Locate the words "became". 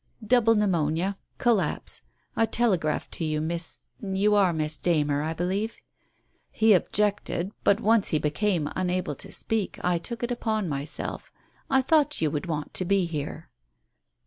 8.17-8.67